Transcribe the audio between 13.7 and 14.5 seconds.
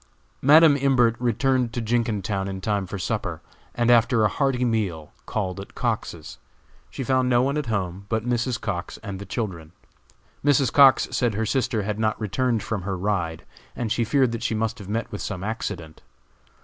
and she feared that